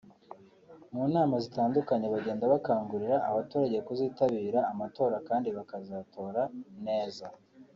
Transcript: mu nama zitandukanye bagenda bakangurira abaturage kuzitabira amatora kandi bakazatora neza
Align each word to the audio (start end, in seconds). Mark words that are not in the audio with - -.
mu 0.93 1.03
nama 1.13 1.35
zitandukanye 1.45 2.07
bagenda 2.13 2.51
bakangurira 2.53 3.17
abaturage 3.29 3.77
kuzitabira 3.87 4.59
amatora 4.71 5.15
kandi 5.27 5.47
bakazatora 5.57 6.41
neza 6.85 7.25